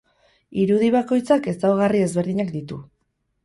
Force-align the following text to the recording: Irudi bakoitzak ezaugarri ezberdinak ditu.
Irudi 0.63 0.87
bakoitzak 0.95 1.51
ezaugarri 1.53 2.03
ezberdinak 2.09 2.53
ditu. 2.59 2.85